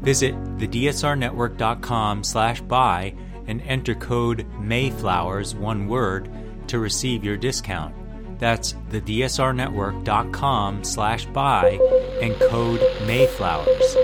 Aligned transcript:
Visit 0.00 0.34
thedsrnetwork.com 0.58 2.24
slash 2.24 2.60
buy 2.62 3.14
and 3.46 3.62
enter 3.62 3.94
code 3.94 4.46
Mayflowers, 4.60 5.54
one 5.54 5.88
word, 5.88 6.30
to 6.68 6.78
receive 6.78 7.24
your 7.24 7.36
discount. 7.36 7.94
That's 8.38 8.74
thedsrnetwork.com 8.90 10.84
slash 10.84 11.24
buy 11.26 11.78
and 12.22 12.34
code 12.40 12.80
Mayflowers. 13.06 13.96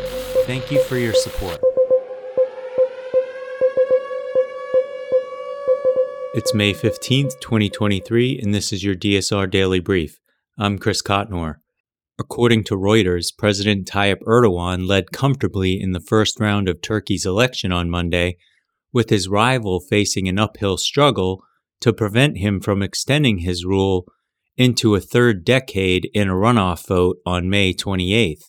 Thank 0.46 0.70
you 0.70 0.82
for 0.84 0.96
your 0.96 1.14
support. 1.14 1.60
It's 6.36 6.52
May 6.52 6.74
15th, 6.74 7.38
2023, 7.40 8.40
and 8.40 8.52
this 8.52 8.72
is 8.72 8.82
your 8.82 8.96
DSR 8.96 9.48
Daily 9.48 9.78
Brief. 9.78 10.18
I'm 10.58 10.78
Chris 10.78 11.00
Cotnor. 11.00 11.58
According 12.16 12.64
to 12.64 12.76
Reuters, 12.76 13.36
President 13.36 13.88
Tayyip 13.88 14.20
Erdogan 14.24 14.86
led 14.86 15.10
comfortably 15.10 15.80
in 15.80 15.90
the 15.90 16.00
first 16.00 16.38
round 16.38 16.68
of 16.68 16.80
Turkey's 16.80 17.26
election 17.26 17.72
on 17.72 17.90
Monday, 17.90 18.36
with 18.92 19.10
his 19.10 19.28
rival 19.28 19.80
facing 19.80 20.28
an 20.28 20.38
uphill 20.38 20.76
struggle 20.76 21.42
to 21.80 21.92
prevent 21.92 22.38
him 22.38 22.60
from 22.60 22.82
extending 22.82 23.38
his 23.38 23.64
rule 23.64 24.06
into 24.56 24.94
a 24.94 25.00
third 25.00 25.44
decade 25.44 26.08
in 26.14 26.28
a 26.28 26.34
runoff 26.34 26.86
vote 26.86 27.16
on 27.26 27.50
May 27.50 27.74
28th. 27.74 28.44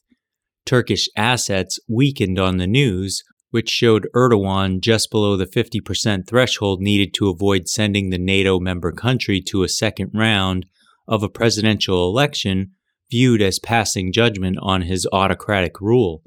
Turkish 0.64 1.10
assets 1.18 1.80
weakened 1.90 2.38
on 2.38 2.58
the 2.58 2.68
news, 2.68 3.24
which 3.50 3.70
showed 3.70 4.08
Erdogan 4.16 4.80
just 4.80 5.10
below 5.10 5.36
the 5.36 5.48
50% 5.48 6.28
threshold 6.28 6.82
needed 6.82 7.16
to 7.16 7.30
avoid 7.30 7.68
sending 7.68 8.12
the 8.12 8.20
NATO 8.20 8.60
member 8.60 8.92
country 8.92 9.42
to 9.42 9.64
a 9.64 9.70
second 9.70 10.12
round 10.14 10.68
of 11.08 11.24
a 11.24 11.30
presidential 11.30 12.08
election 12.08 12.75
viewed 13.10 13.42
as 13.42 13.60
passing 13.60 14.12
judgment 14.12 14.58
on 14.62 14.84
his 14.84 15.08
autocratic 15.12 15.80
rule. 15.80 16.24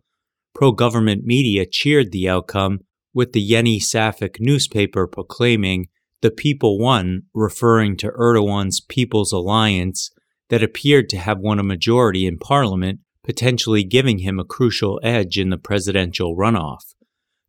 Pro 0.55 0.73
government 0.73 1.25
media 1.25 1.67
cheered 1.67 2.13
the 2.13 2.29
outcome, 2.29 2.81
with 3.15 3.33
the 3.33 3.41
Yeni 3.41 3.81
Safak 3.81 4.37
newspaper 4.39 5.07
proclaiming 5.07 5.89
the 6.21 6.31
people 6.31 6.79
won, 6.79 7.23
referring 7.35 7.97
to 7.97 8.11
Erdogan's 8.11 8.81
People's 8.81 9.33
Alliance 9.33 10.11
that 10.49 10.63
appeared 10.63 11.09
to 11.11 11.19
have 11.19 11.39
won 11.39 11.59
a 11.59 11.65
majority 11.65 12.27
in 12.27 12.39
parliament, 12.39 13.01
potentially 13.25 13.85
giving 13.85 14.19
him 14.19 14.39
a 14.39 14.45
crucial 14.45 14.99
edge 15.03 15.39
in 15.39 15.51
the 15.51 15.59
presidential 15.59 16.37
runoff. 16.37 16.95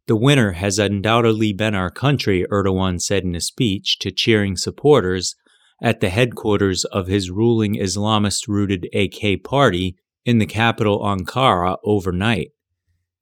The 0.07 0.15
winner 0.15 0.53
has 0.53 0.79
undoubtedly 0.79 1.53
been 1.53 1.75
our 1.75 1.89
country, 1.89 2.45
Erdogan 2.51 2.99
said 2.99 3.23
in 3.23 3.35
a 3.35 3.41
speech 3.41 3.99
to 3.99 4.11
cheering 4.11 4.57
supporters 4.57 5.35
at 5.81 5.99
the 5.99 6.09
headquarters 6.09 6.85
of 6.85 7.07
his 7.07 7.31
ruling 7.31 7.75
Islamist 7.75 8.47
rooted 8.47 8.87
AK 8.93 9.43
party 9.43 9.95
in 10.25 10.37
the 10.37 10.45
capital 10.45 10.99
Ankara 10.99 11.77
overnight. 11.83 12.51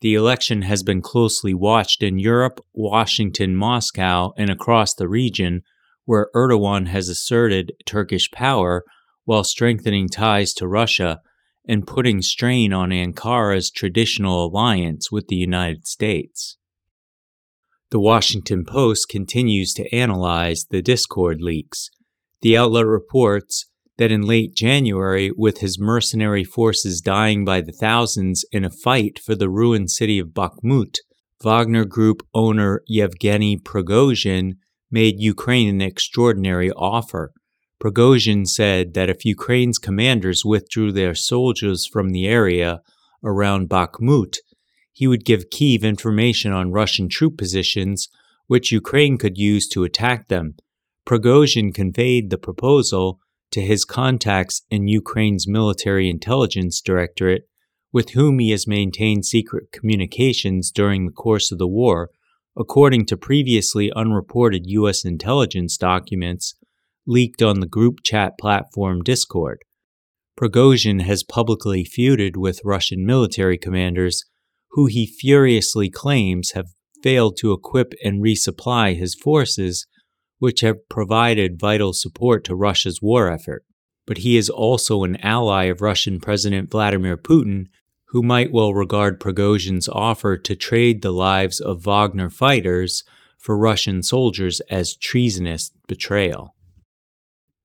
The 0.01 0.13
election 0.13 0.63
has 0.63 0.83
been 0.83 1.01
closely 1.01 1.53
watched 1.53 2.03
in 2.03 2.19
Europe, 2.19 2.63
Washington, 2.73 3.55
Moscow, 3.55 4.31
and 4.37 4.49
across 4.49 4.93
the 4.93 5.07
region, 5.07 5.61
where 6.05 6.29
Erdogan 6.35 6.87
has 6.87 7.09
asserted 7.09 7.73
Turkish 7.85 8.29
power 8.31 8.83
while 9.25 9.43
strengthening 9.43 10.07
ties 10.07 10.53
to 10.53 10.67
Russia 10.67 11.19
and 11.67 11.85
putting 11.85 12.21
strain 12.21 12.71
on 12.71 12.89
Ankara's 12.89 13.69
traditional 13.69 14.45
alliance 14.45 15.11
with 15.11 15.27
the 15.27 15.35
United 15.35 15.85
States. 15.85 16.57
The 17.89 17.99
Washington 17.99 18.65
Post 18.65 19.09
continues 19.09 19.73
to 19.73 19.95
analyze 19.95 20.67
the 20.69 20.81
Discord 20.81 21.41
leaks, 21.41 21.89
the 22.41 22.57
outlet 22.57 22.85
reports 22.85 23.65
that 23.97 24.11
in 24.11 24.21
late 24.21 24.53
January, 24.53 25.31
with 25.35 25.59
his 25.59 25.79
mercenary 25.79 26.43
forces 26.43 27.01
dying 27.01 27.43
by 27.43 27.61
the 27.61 27.71
thousands 27.71 28.45
in 28.51 28.63
a 28.63 28.69
fight 28.69 29.19
for 29.19 29.35
the 29.35 29.49
ruined 29.49 29.89
city 29.89 30.19
of 30.19 30.29
Bakhmut, 30.29 30.97
Wagner 31.43 31.85
Group 31.85 32.21
owner 32.33 32.81
Yevgeny 32.87 33.57
Prigozhin 33.57 34.53
made 34.91 35.19
Ukraine 35.19 35.69
an 35.69 35.81
extraordinary 35.81 36.71
offer. 36.71 37.31
Prigozhin 37.79 38.47
said 38.47 38.93
that 38.93 39.09
if 39.09 39.25
Ukraine's 39.25 39.77
commanders 39.77 40.45
withdrew 40.45 40.91
their 40.91 41.13
soldiers 41.13 41.85
from 41.85 42.09
the 42.09 42.27
area 42.27 42.81
around 43.23 43.69
Bakhmut, 43.69 44.37
he 44.91 45.07
would 45.07 45.25
give 45.25 45.51
Kiev 45.51 45.83
information 45.83 46.51
on 46.51 46.71
Russian 46.71 47.07
troop 47.09 47.37
positions 47.37 48.09
which 48.47 48.71
Ukraine 48.71 49.17
could 49.17 49.37
use 49.37 49.67
to 49.67 49.83
attack 49.83 50.27
them. 50.27 50.55
Prigozhin 51.07 51.73
conveyed 51.73 52.29
the 52.29 52.37
proposal 52.37 53.21
to 53.51 53.61
his 53.61 53.85
contacts 53.85 54.63
in 54.69 54.89
Ukraine's 54.89 55.47
military 55.47 56.09
intelligence 56.09 56.81
directorate, 56.81 57.47
with 57.93 58.09
whom 58.09 58.39
he 58.39 58.49
has 58.51 58.67
maintained 58.67 59.25
secret 59.25 59.71
communications 59.71 60.69
during 60.69 61.05
the 61.05 61.13
course 61.13 61.49
of 61.49 61.59
the 61.59 61.67
war, 61.67 62.09
according 62.57 63.05
to 63.05 63.15
previously 63.15 63.89
unreported 63.95 64.63
U.S. 64.65 65.05
intelligence 65.05 65.77
documents 65.77 66.55
leaked 67.05 67.41
on 67.41 67.61
the 67.61 67.67
group 67.67 67.99
chat 68.03 68.37
platform 68.37 69.01
Discord. 69.01 69.59
Prigozhin 70.37 71.03
has 71.03 71.23
publicly 71.23 71.85
feuded 71.85 72.35
with 72.35 72.59
Russian 72.65 73.05
military 73.05 73.57
commanders, 73.57 74.25
who 74.71 74.87
he 74.87 75.07
furiously 75.07 75.89
claims 75.89 76.51
have 76.51 76.67
failed 77.01 77.37
to 77.37 77.53
equip 77.53 77.93
and 78.03 78.21
resupply 78.21 78.97
his 78.97 79.15
forces 79.15 79.87
which 80.39 80.61
have 80.61 80.87
provided 80.89 81.59
vital 81.59 81.93
support 81.93 82.43
to 82.43 82.55
Russia's 82.55 83.01
war 83.01 83.29
effort. 83.31 83.65
But 84.05 84.19
he 84.19 84.37
is 84.37 84.49
also 84.49 85.03
an 85.03 85.17
ally 85.17 85.65
of 85.65 85.81
Russian 85.81 86.19
President 86.19 86.71
Vladimir 86.71 87.17
Putin, 87.17 87.67
who 88.09 88.23
might 88.23 88.53
well 88.53 88.73
regard 88.73 89.19
Prigozhin's 89.19 89.89
offer 89.89 90.37
to 90.37 90.55
trade 90.55 91.01
the 91.01 91.11
lives 91.11 91.59
of 91.59 91.83
Wagner 91.83 92.29
fighters 92.29 93.03
for 93.37 93.57
Russian 93.57 94.01
soldiers 94.01 94.61
as 94.69 94.95
treasonous 94.95 95.71
betrayal. 95.87 96.55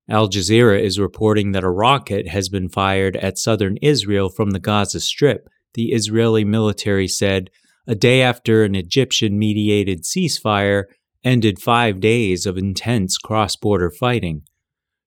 Al 0.08 0.28
Jazeera 0.28 0.80
is 0.80 0.98
reporting 0.98 1.52
that 1.52 1.64
a 1.64 1.70
rocket 1.70 2.28
has 2.28 2.48
been 2.48 2.68
fired 2.68 3.16
at 3.16 3.38
southern 3.38 3.76
Israel 3.78 4.28
from 4.28 4.50
the 4.50 4.58
Gaza 4.58 5.00
Strip, 5.00 5.48
the 5.74 5.92
Israeli 5.92 6.44
military 6.44 7.08
said, 7.08 7.50
a 7.86 7.94
day 7.94 8.20
after 8.20 8.64
an 8.64 8.74
Egyptian 8.74 9.38
mediated 9.38 10.02
ceasefire 10.02 10.84
ended 11.24 11.60
five 11.60 12.00
days 12.00 12.46
of 12.46 12.56
intense 12.56 13.18
cross 13.18 13.56
border 13.56 13.90
fighting. 13.90 14.42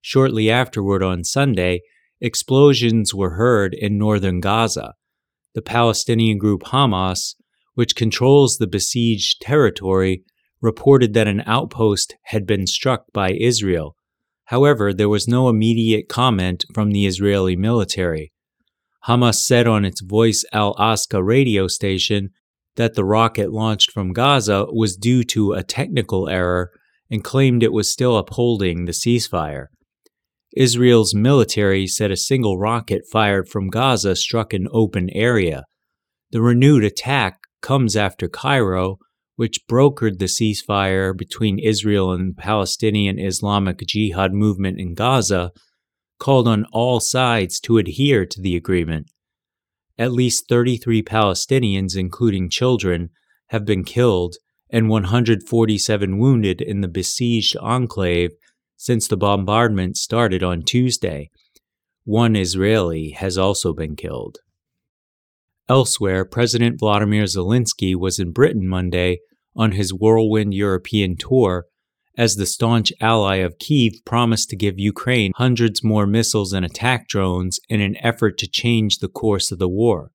Shortly 0.02 0.50
afterward 0.50 1.04
on 1.04 1.24
Sunday, 1.24 1.82
explosions 2.22 3.14
were 3.14 3.32
heard 3.32 3.74
in 3.74 3.98
northern 3.98 4.40
Gaza. 4.40 4.94
The 5.54 5.62
Palestinian 5.62 6.38
group 6.38 6.64
Hamas, 6.64 7.36
which 7.74 7.96
controls 7.96 8.58
the 8.58 8.68
besieged 8.68 9.42
territory, 9.42 10.24
reported 10.62 11.14
that 11.14 11.28
an 11.28 11.44
outpost 11.46 12.16
had 12.24 12.46
been 12.46 12.68
struck 12.68 13.06
by 13.14 13.32
Israel. 13.32 13.96
However, 14.46 14.94
there 14.94 15.10
was 15.10 15.28
no 15.28 15.50
immediate 15.50 16.08
comment 16.08 16.66
from 16.74 16.92
the 16.92 17.06
Israeli 17.06 17.56
military. 17.56 18.32
Hamas 19.08 19.36
said 19.36 19.68
on 19.68 19.86
its 19.86 20.02
Voice 20.02 20.46
al 20.52 20.76
Aqsa 20.76 21.24
radio 21.24 21.68
station 21.68 22.30
that 22.76 22.96
the 22.96 23.06
rocket 23.06 23.52
launched 23.52 23.92
from 23.92 24.14
Gaza 24.14 24.66
was 24.72 24.98
due 24.98 25.24
to 25.26 25.54
a 25.54 25.64
technical 25.64 26.28
error 26.28 26.72
and 27.10 27.24
claimed 27.24 27.64
it 27.64 27.74
was 27.74 27.92
still 27.92 28.18
upholding 28.18 28.86
the 28.86 28.92
ceasefire. 28.92 29.68
Israel's 30.56 31.14
military 31.14 31.86
said 31.86 32.12
a 32.12 32.18
single 32.18 32.58
rocket 32.58 33.04
fired 33.12 33.50
from 33.50 33.70
Gaza 33.70 34.16
struck 34.16 34.54
an 34.54 34.68
open 34.72 35.10
area. 35.12 35.66
The 36.32 36.42
renewed 36.42 36.84
attack 36.84 37.40
comes 37.62 37.96
after 37.96 38.28
Cairo, 38.28 38.98
which 39.36 39.68
brokered 39.70 40.20
the 40.20 40.26
ceasefire 40.26 41.16
between 41.16 41.60
Israel 41.60 42.12
and 42.12 42.32
the 42.32 42.42
Palestinian 42.42 43.20
Islamic 43.20 43.80
Jihad 43.86 44.34
movement 44.34 44.80
in 44.80 44.94
Gaza, 44.94 45.52
called 46.20 46.48
on 46.48 46.66
all 46.72 47.02
sides 47.02 47.60
to 47.62 47.78
adhere 47.78 48.26
to 48.26 48.42
the 48.42 48.56
agreement. 48.56 49.08
At 49.98 50.12
least 50.12 50.50
33 50.50 51.04
Palestinians, 51.04 51.96
including 51.96 52.50
children, 52.50 53.10
have 53.48 53.66
been 53.66 53.84
killed 53.84 54.36
and 54.70 54.90
147 54.90 56.18
wounded 56.18 56.62
in 56.62 56.82
the 56.82 56.88
besieged 56.88 57.56
enclave 57.58 58.32
since 58.76 59.08
the 59.08 59.18
bombardment 59.18 59.96
started 59.96 60.44
on 60.44 60.64
Tuesday. 60.64 61.30
One 62.04 62.36
Israeli 62.36 63.12
has 63.12 63.38
also 63.38 63.74
been 63.74 63.96
killed. 63.96 64.40
Elsewhere, 65.70 66.26
President 66.26 66.80
Vladimir 66.80 67.24
Zelensky 67.24 67.96
was 67.96 68.20
in 68.20 68.32
Britain 68.32 68.68
Monday 68.68 69.20
on 69.56 69.72
his 69.72 69.94
whirlwind 69.94 70.54
European 70.54 71.16
tour 71.18 71.66
as 72.18 72.36
the 72.36 72.46
staunch 72.46 72.92
ally 73.02 73.38
of 73.38 73.60
Kiev 73.60 73.94
promised 74.06 74.50
to 74.50 74.56
give 74.56 74.80
Ukraine 74.80 75.32
hundreds 75.36 75.84
more 75.84 76.08
missiles 76.08 76.54
and 76.54 76.66
attack 76.66 77.08
drones 77.08 77.60
in 77.70 77.82
an 77.82 77.96
effort 77.98 78.38
to 78.40 78.48
change 78.48 79.00
the 79.00 79.08
course 79.08 79.52
of 79.52 79.60
the 79.60 79.70
war. 79.70 80.12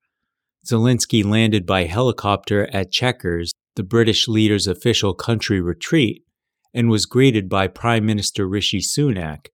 Zelensky 0.66 1.24
landed 1.24 1.66
by 1.66 1.84
helicopter 1.84 2.68
at 2.72 2.92
Chequers, 2.92 3.52
the 3.76 3.82
British 3.82 4.28
leader's 4.28 4.66
official 4.66 5.14
country 5.14 5.60
retreat, 5.60 6.22
and 6.74 6.90
was 6.90 7.06
greeted 7.06 7.48
by 7.48 7.66
Prime 7.66 8.04
Minister 8.04 8.46
Rishi 8.46 8.80
Sunak. 8.80 9.46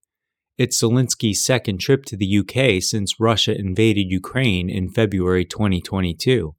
It's 0.59 0.83
Zelensky's 0.83 1.45
second 1.45 1.81
trip 1.81 2.05
to 2.07 2.17
the 2.17 2.39
UK 2.39 2.83
since 2.83 3.21
Russia 3.21 3.57
invaded 3.57 4.11
Ukraine 4.11 4.71
in 4.71 4.89
February 4.89 5.45
2022. 5.45 6.55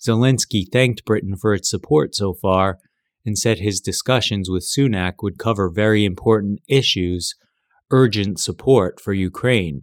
Zelensky 0.00 0.64
thanked 0.70 1.04
Britain 1.04 1.36
for 1.36 1.54
its 1.54 1.70
support 1.70 2.14
so 2.14 2.34
far 2.34 2.78
and 3.26 3.36
said 3.36 3.58
his 3.58 3.80
discussions 3.80 4.48
with 4.48 4.64
Sunak 4.64 5.14
would 5.20 5.38
cover 5.38 5.68
very 5.68 6.04
important 6.04 6.60
issues, 6.68 7.34
urgent 7.90 8.38
support 8.38 9.00
for 9.00 9.12
Ukraine. 9.12 9.82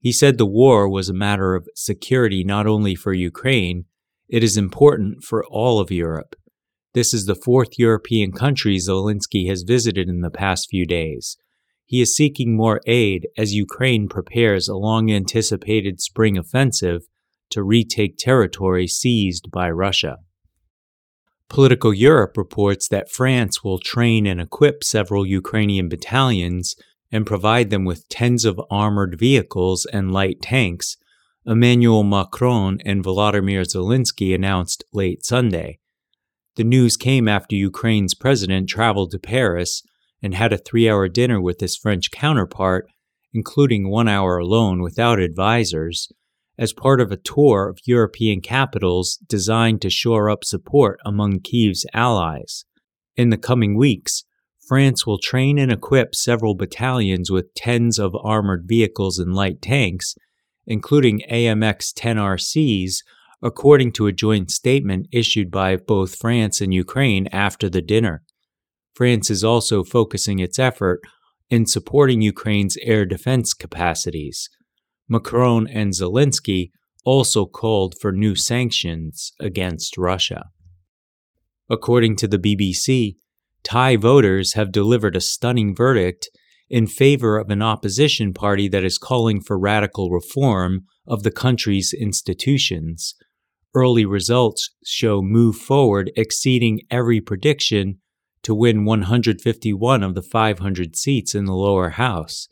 He 0.00 0.12
said 0.12 0.38
the 0.38 0.46
war 0.46 0.88
was 0.88 1.08
a 1.08 1.14
matter 1.14 1.54
of 1.56 1.68
security 1.74 2.44
not 2.44 2.66
only 2.66 2.94
for 2.94 3.12
Ukraine, 3.12 3.84
it 4.28 4.44
is 4.44 4.56
important 4.56 5.24
for 5.24 5.44
all 5.44 5.80
of 5.80 5.90
Europe. 5.90 6.36
This 6.94 7.12
is 7.12 7.26
the 7.26 7.34
fourth 7.34 7.78
European 7.78 8.32
country 8.32 8.76
Zelensky 8.76 9.48
has 9.48 9.62
visited 9.62 10.08
in 10.08 10.20
the 10.20 10.30
past 10.30 10.68
few 10.70 10.86
days. 10.86 11.36
He 11.84 12.00
is 12.00 12.14
seeking 12.14 12.56
more 12.56 12.80
aid 12.86 13.28
as 13.36 13.54
Ukraine 13.54 14.08
prepares 14.08 14.68
a 14.68 14.76
long 14.76 15.10
anticipated 15.10 16.00
spring 16.00 16.38
offensive 16.38 17.02
to 17.50 17.62
retake 17.62 18.16
territory 18.18 18.86
seized 18.86 19.50
by 19.50 19.70
Russia. 19.70 20.18
Politico 21.48 21.90
Europe 21.90 22.36
reports 22.36 22.88
that 22.88 23.10
France 23.10 23.64
will 23.64 23.78
train 23.78 24.26
and 24.26 24.40
equip 24.40 24.84
several 24.84 25.26
Ukrainian 25.26 25.88
battalions 25.88 26.76
and 27.10 27.26
provide 27.26 27.70
them 27.70 27.84
with 27.84 28.08
tens 28.08 28.44
of 28.44 28.60
armored 28.70 29.18
vehicles 29.18 29.86
and 29.86 30.12
light 30.12 30.42
tanks, 30.42 30.96
Emmanuel 31.46 32.04
Macron 32.04 32.78
and 32.84 33.02
Volodymyr 33.02 33.64
Zelensky 33.64 34.34
announced 34.34 34.84
late 34.92 35.24
Sunday. 35.24 35.78
The 36.56 36.64
news 36.64 36.96
came 36.96 37.28
after 37.28 37.56
Ukraine's 37.56 38.14
president 38.14 38.68
traveled 38.68 39.12
to 39.12 39.18
Paris 39.18 39.82
and 40.22 40.34
had 40.34 40.52
a 40.52 40.58
three 40.58 40.90
hour 40.90 41.08
dinner 41.08 41.40
with 41.40 41.60
his 41.60 41.76
French 41.76 42.10
counterpart, 42.10 42.88
including 43.32 43.88
one 43.88 44.08
hour 44.08 44.36
alone 44.36 44.82
without 44.82 45.18
advisers, 45.18 46.12
as 46.58 46.72
part 46.72 47.00
of 47.00 47.12
a 47.12 47.16
tour 47.16 47.68
of 47.68 47.78
European 47.84 48.40
capitals 48.40 49.16
designed 49.28 49.80
to 49.82 49.90
shore 49.90 50.28
up 50.28 50.44
support 50.44 50.98
among 51.04 51.40
Kiev's 51.40 51.86
allies. 51.94 52.64
In 53.16 53.30
the 53.30 53.36
coming 53.36 53.76
weeks, 53.76 54.24
France 54.66 55.06
will 55.06 55.18
train 55.18 55.56
and 55.58 55.72
equip 55.72 56.14
several 56.14 56.54
battalions 56.54 57.30
with 57.30 57.54
tens 57.54 57.98
of 57.98 58.14
armored 58.22 58.64
vehicles 58.66 59.18
and 59.18 59.34
light 59.34 59.62
tanks, 59.62 60.14
including 60.66 61.22
AMX 61.30 61.94
10RCs, 61.94 62.96
according 63.40 63.92
to 63.92 64.06
a 64.06 64.12
joint 64.12 64.50
statement 64.50 65.06
issued 65.12 65.50
by 65.50 65.76
both 65.76 66.16
France 66.16 66.60
and 66.60 66.74
Ukraine 66.74 67.28
after 67.28 67.70
the 67.70 67.80
dinner. 67.80 68.22
France 68.94 69.30
is 69.30 69.44
also 69.44 69.84
focusing 69.84 70.38
its 70.38 70.58
effort 70.58 71.00
in 71.48 71.64
supporting 71.64 72.20
Ukraine's 72.20 72.76
air 72.82 73.06
defense 73.06 73.54
capacities. 73.54 74.50
Macron 75.08 75.66
and 75.66 75.92
Zelensky 75.92 76.70
also 77.04 77.46
called 77.46 77.94
for 78.00 78.12
new 78.12 78.34
sanctions 78.34 79.32
against 79.40 79.96
Russia. 79.96 80.50
According 81.70 82.16
to 82.16 82.28
the 82.28 82.38
BBC, 82.38 83.16
Thai 83.62 83.96
voters 83.96 84.54
have 84.54 84.72
delivered 84.72 85.16
a 85.16 85.20
stunning 85.20 85.74
verdict 85.74 86.28
in 86.70 86.86
favor 86.86 87.38
of 87.38 87.50
an 87.50 87.62
opposition 87.62 88.34
party 88.34 88.68
that 88.68 88.84
is 88.84 88.98
calling 88.98 89.40
for 89.40 89.58
radical 89.58 90.10
reform 90.10 90.84
of 91.06 91.22
the 91.22 91.30
country's 91.30 91.94
institutions. 91.98 93.14
Early 93.74 94.04
results 94.04 94.70
show 94.84 95.22
Move 95.22 95.56
Forward 95.56 96.10
exceeding 96.16 96.80
every 96.90 97.20
prediction 97.20 97.98
to 98.42 98.54
win 98.54 98.84
151 98.84 100.02
of 100.02 100.14
the 100.14 100.22
500 100.22 100.96
seats 100.96 101.34
in 101.34 101.44
the 101.44 101.54
lower 101.54 101.90
house. 101.90 102.48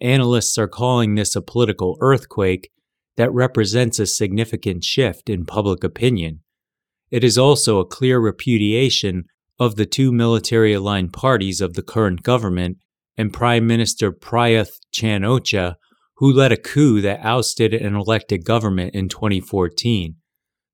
Analysts 0.00 0.58
are 0.58 0.68
calling 0.68 1.14
this 1.14 1.34
a 1.34 1.42
political 1.42 1.96
earthquake 2.00 2.70
that 3.16 3.32
represents 3.32 3.98
a 3.98 4.06
significant 4.06 4.84
shift 4.84 5.30
in 5.30 5.46
public 5.46 5.82
opinion. 5.82 6.40
It 7.10 7.24
is 7.24 7.38
also 7.38 7.78
a 7.78 7.86
clear 7.86 8.18
repudiation 8.18 9.24
of 9.58 9.76
the 9.76 9.86
two 9.86 10.12
military 10.12 10.74
aligned 10.74 11.12
parties 11.12 11.60
of 11.60 11.74
the 11.74 11.82
current 11.82 12.22
government 12.22 12.78
and 13.16 13.32
Prime 13.32 13.66
Minister 13.66 14.12
Prayuth 14.12 14.72
Chan-ocha, 14.92 15.76
who 16.16 16.32
led 16.32 16.52
a 16.52 16.56
coup 16.56 17.00
that 17.00 17.24
ousted 17.24 17.72
an 17.72 17.94
elected 17.94 18.44
government 18.44 18.94
in 18.94 19.08
2014. 19.08 20.16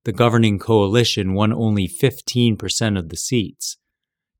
The 0.04 0.12
governing 0.12 0.58
coalition 0.58 1.34
won 1.34 1.52
only 1.52 1.86
15% 1.86 2.98
of 2.98 3.08
the 3.08 3.16
seats. 3.16 3.76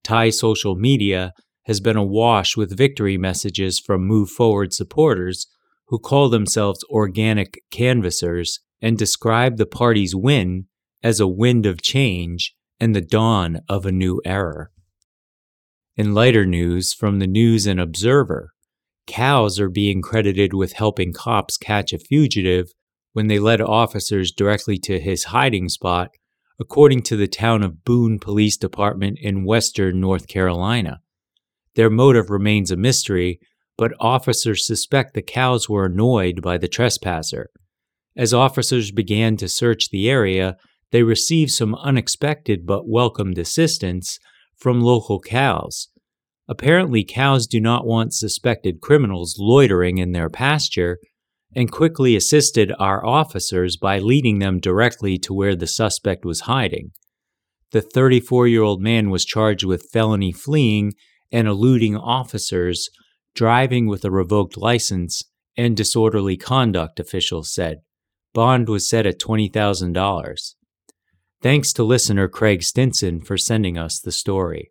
Thai 0.03 0.31
social 0.31 0.75
media 0.75 1.33
has 1.65 1.81
been 1.81 1.97
awash 1.97 2.57
with 2.57 2.77
victory 2.77 3.17
messages 3.17 3.79
from 3.79 4.07
Move 4.07 4.31
Forward 4.31 4.73
supporters 4.73 5.47
who 5.87 5.99
call 5.99 6.29
themselves 6.29 6.85
organic 6.91 7.63
canvassers 7.71 8.61
and 8.81 8.97
describe 8.97 9.57
the 9.57 9.67
party's 9.67 10.15
win 10.15 10.67
as 11.03 11.21
a 11.21 11.27
wind 11.27 11.67
of 11.67 11.83
change 11.83 12.55
and 12.81 12.97
the 12.97 13.01
dawn 13.01 13.61
of 13.69 13.85
a 13.85 13.93
new 13.93 14.21
era. 14.25 14.69
In 15.97 16.15
lighter 16.15 16.47
news 16.47 16.95
from 16.95 17.19
the 17.19 17.27
News 17.27 17.67
and 17.67 17.79
Observer, 17.79 18.53
cows 19.07 19.61
are 19.61 19.69
being 19.69 20.01
credited 20.01 20.55
with 20.55 20.73
helping 20.73 21.13
cops 21.13 21.59
catch 21.59 21.93
a 21.93 21.99
fugitive 21.99 22.73
when 23.13 23.27
they 23.27 23.39
led 23.39 23.61
officers 23.61 24.33
directly 24.33 24.79
to 24.79 24.99
his 24.99 25.25
hiding 25.25 25.69
spot, 25.69 26.09
according 26.59 27.03
to 27.03 27.17
the 27.17 27.29
town 27.29 27.63
of 27.63 27.85
Boone 27.85 28.19
Police 28.19 28.57
Department 28.57 29.19
in 29.21 29.45
western 29.45 30.01
North 30.01 30.27
Carolina. 30.27 31.02
Their 31.75 31.91
motive 31.91 32.31
remains 32.31 32.71
a 32.71 32.77
mystery, 32.77 33.41
but 33.79 33.95
officers 33.99 34.67
suspect 34.67 35.15
the 35.15 35.23
cows 35.23 35.69
were 35.69 35.87
annoyed 35.87 36.43
by 36.43 36.59
the 36.59 36.69
trespasser. 36.69 37.51
As 38.17 38.35
officers 38.35 38.91
began 38.91 39.37
to 39.39 39.49
search 39.49 39.89
the 39.91 40.11
area, 40.11 40.57
they 40.91 41.03
received 41.03 41.51
some 41.51 41.75
unexpected 41.77 42.67
but 42.67 42.89
welcomed 42.89 43.39
assistance 43.39 44.19
from 44.57 44.83
local 44.83 45.21
cows. 45.21 45.89
Apparently, 46.49 47.03
cows 47.03 47.47
do 47.47 47.61
not 47.61 47.87
want 47.87 48.13
suspected 48.13 48.83
criminals 48.83 49.37
loitering 49.39 49.99
in 49.99 50.13
their 50.13 50.29
pasture 50.29 50.99
and 51.55 51.73
quickly 51.73 52.15
assisted 52.17 52.73
our 52.79 53.05
officers 53.05 53.77
by 53.77 53.99
leading 53.99 54.39
them 54.39 54.59
directly 54.59 55.19
to 55.19 55.33
where 55.33 55.57
the 55.57 55.67
suspect 55.67 56.25
was 56.25 56.41
hiding. 56.41 56.91
The 57.73 57.81
34 57.81 58.49
year 58.49 58.63
old 58.63 58.83
man 58.83 59.09
was 59.09 59.25
charged 59.25 59.65
with 59.65 59.89
felony 59.91 60.33
fleeing 60.33 60.93
and 61.33 61.49
eluding 61.49 61.97
officers, 61.97 62.91
driving 63.35 63.87
with 63.87 64.05
a 64.05 64.11
revoked 64.11 64.57
license, 64.57 65.25
and 65.57 65.77
disorderly 65.77 66.37
conduct, 66.37 67.01
officials 67.01 67.53
said. 67.53 67.79
Bond 68.35 68.69
was 68.69 68.89
set 68.89 69.07
at 69.07 69.19
$20,000. 69.19 70.55
Thanks 71.43 71.73
to 71.73 71.83
listener 71.83 72.29
Craig 72.29 72.63
Stinson 72.63 73.21
for 73.21 73.37
sending 73.37 73.77
us 73.77 73.99
the 74.01 74.13
story. 74.13 74.71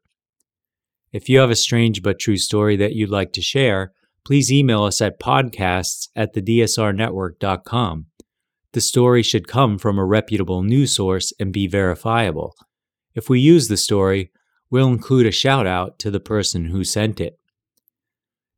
If 1.11 1.27
you 1.27 1.39
have 1.39 1.49
a 1.49 1.55
strange 1.55 2.01
but 2.01 2.19
true 2.19 2.37
story 2.37 2.77
that 2.77 2.93
you'd 2.93 3.09
like 3.09 3.33
to 3.33 3.41
share, 3.41 3.91
please 4.25 4.51
email 4.51 4.83
us 4.83 5.01
at 5.01 5.19
podcasts 5.19 6.07
at 6.15 6.33
thedsrnetwork.com. 6.33 8.05
The 8.73 8.81
story 8.81 9.21
should 9.21 9.47
come 9.49 9.77
from 9.77 9.99
a 9.99 10.05
reputable 10.05 10.63
news 10.63 10.95
source 10.95 11.33
and 11.39 11.51
be 11.51 11.67
verifiable. 11.67 12.55
If 13.13 13.29
we 13.29 13.41
use 13.41 13.67
the 13.67 13.75
story, 13.75 14.31
We'll 14.71 14.87
include 14.87 15.27
a 15.27 15.31
shout 15.31 15.67
out 15.67 15.99
to 15.99 16.09
the 16.09 16.21
person 16.21 16.67
who 16.67 16.85
sent 16.85 17.19
it. 17.19 17.37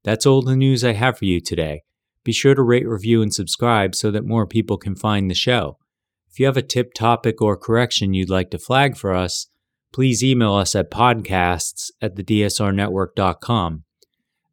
That's 0.04 0.28
all 0.28 0.44
the 0.44 0.56
news 0.56 0.84
I 0.84 0.94
have 0.94 1.18
for 1.18 1.26
you 1.26 1.42
today. 1.42 1.82
Be 2.24 2.32
sure 2.32 2.54
to 2.54 2.62
rate, 2.62 2.88
review, 2.88 3.24
and 3.24 3.34
subscribe 3.34 3.96
so 3.96 4.12
that 4.12 4.24
more 4.24 4.46
people 4.46 4.78
can 4.78 4.96
find 4.96 5.30
the 5.30 5.36
show. 5.36 5.80
If 6.30 6.40
you 6.40 6.46
have 6.46 6.56
a 6.56 6.62
tip, 6.62 6.94
topic, 6.94 7.42
or 7.42 7.58
correction 7.58 8.14
you'd 8.14 8.30
like 8.30 8.52
to 8.52 8.60
flag 8.60 8.96
for 8.96 9.14
us, 9.14 9.48
please 9.92 10.24
email 10.24 10.54
us 10.54 10.76
at 10.76 10.92
podcasts 10.92 11.90
at 12.00 12.16
thedsrnetwork.com. 12.16 13.84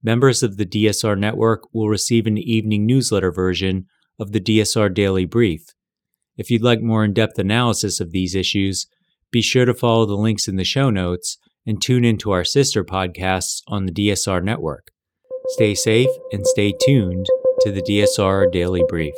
Members 0.03 0.43
of 0.43 0.57
the 0.57 0.67
DSR 0.67 1.19
Network 1.19 1.65
will 1.75 1.91
receive 1.91 2.27
an 2.27 2.39
evening 2.39 2.87
newsletter 2.87 3.31
version 3.31 3.85
of 4.19 4.33
the 4.33 4.41
DSR 4.41 4.93
Daily 4.95 5.27
Brief. 5.27 5.67
If 6.39 6.51
you'd 6.51 6.63
like 6.63 6.81
more 6.81 7.05
in 7.05 7.13
depth 7.13 7.39
analysis 7.39 8.01
of 8.01 8.13
these 8.13 8.35
issues, 8.35 8.87
be 9.31 9.43
sure 9.43 9.67
to 9.67 9.75
follow 9.75 10.07
the 10.07 10.17
links 10.17 10.49
in 10.49 10.57
the 10.57 10.65
show 10.65 10.89
notes 10.89 11.37
and 11.67 11.81
tune 11.81 12.05
into 12.05 12.31
our 12.31 12.45
sister 12.45 12.85
podcasts 12.85 13.63
on 13.69 13.87
the 13.87 13.93
DSR 13.93 14.43
network. 14.43 14.91
Stay 15.49 15.75
safe 15.75 16.11
and 16.33 16.47
stay 16.47 16.73
tuned 16.85 17.27
to 17.61 17.73
the 17.73 17.83
DSR 17.83 18.51
Daily 18.53 18.85
Brief. 18.89 19.15